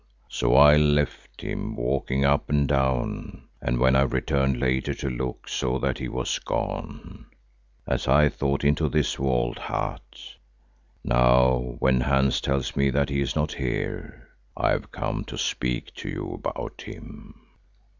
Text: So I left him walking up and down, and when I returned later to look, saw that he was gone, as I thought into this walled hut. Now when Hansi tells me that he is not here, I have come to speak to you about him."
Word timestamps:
So 0.29 0.55
I 0.55 0.77
left 0.77 1.41
him 1.43 1.75
walking 1.75 2.25
up 2.25 2.49
and 2.49 2.67
down, 2.67 3.43
and 3.61 3.77
when 3.77 3.95
I 3.95 4.01
returned 4.01 4.59
later 4.59 4.95
to 4.95 5.11
look, 5.11 5.47
saw 5.47 5.77
that 5.77 5.99
he 5.99 6.07
was 6.07 6.39
gone, 6.39 7.27
as 7.85 8.07
I 8.07 8.27
thought 8.27 8.63
into 8.63 8.89
this 8.89 9.19
walled 9.19 9.59
hut. 9.59 10.37
Now 11.03 11.75
when 11.77 12.01
Hansi 12.01 12.41
tells 12.41 12.75
me 12.75 12.89
that 12.89 13.09
he 13.09 13.21
is 13.21 13.35
not 13.35 13.51
here, 13.53 14.29
I 14.57 14.71
have 14.71 14.91
come 14.91 15.23
to 15.25 15.37
speak 15.37 15.93
to 15.97 16.09
you 16.09 16.33
about 16.33 16.81
him." 16.81 17.39